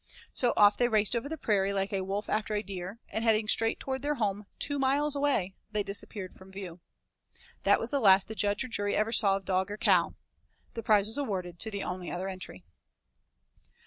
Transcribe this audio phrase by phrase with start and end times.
[0.33, 3.47] So off they raced over the prairie, like a wolf after a deer, and heading
[3.47, 6.79] straight toward their home two miles way, they disappeared from view.
[7.65, 10.15] That was the last that judge or jury ever saw of dog or cow.
[10.73, 12.63] The prize was awarded to the only other entry.